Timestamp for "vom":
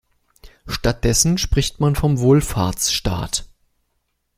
1.95-2.17